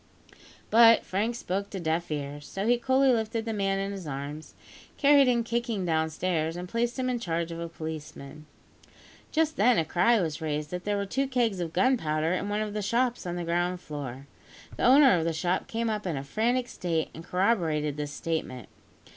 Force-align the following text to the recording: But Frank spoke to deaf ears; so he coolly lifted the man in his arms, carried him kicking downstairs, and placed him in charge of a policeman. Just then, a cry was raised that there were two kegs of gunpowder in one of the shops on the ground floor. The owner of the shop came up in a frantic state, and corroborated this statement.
But 0.71 1.05
Frank 1.05 1.35
spoke 1.35 1.69
to 1.69 1.79
deaf 1.79 2.09
ears; 2.09 2.47
so 2.47 2.65
he 2.65 2.79
coolly 2.79 3.09
lifted 3.13 3.45
the 3.45 3.53
man 3.53 3.77
in 3.77 3.91
his 3.91 4.07
arms, 4.07 4.55
carried 4.97 5.27
him 5.27 5.43
kicking 5.43 5.85
downstairs, 5.85 6.55
and 6.57 6.67
placed 6.67 6.97
him 6.97 7.07
in 7.07 7.19
charge 7.19 7.51
of 7.51 7.59
a 7.59 7.69
policeman. 7.69 8.47
Just 9.31 9.57
then, 9.57 9.77
a 9.77 9.85
cry 9.85 10.19
was 10.19 10.41
raised 10.41 10.71
that 10.71 10.85
there 10.85 10.97
were 10.97 11.05
two 11.05 11.27
kegs 11.27 11.59
of 11.59 11.71
gunpowder 11.71 12.33
in 12.33 12.49
one 12.49 12.61
of 12.61 12.73
the 12.73 12.81
shops 12.81 13.27
on 13.27 13.35
the 13.35 13.43
ground 13.45 13.79
floor. 13.79 14.25
The 14.75 14.85
owner 14.85 15.15
of 15.19 15.23
the 15.23 15.33
shop 15.33 15.67
came 15.67 15.87
up 15.87 16.07
in 16.07 16.17
a 16.17 16.23
frantic 16.23 16.67
state, 16.67 17.09
and 17.13 17.23
corroborated 17.23 17.95
this 17.95 18.11
statement. 18.11 18.69